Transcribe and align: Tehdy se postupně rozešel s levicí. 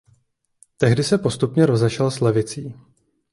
Tehdy 0.77 1.03
se 1.03 1.17
postupně 1.17 1.65
rozešel 1.65 2.11
s 2.11 2.19
levicí. 2.19 2.75